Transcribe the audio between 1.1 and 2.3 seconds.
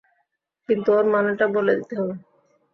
মানেটা বলে দিতে হবে।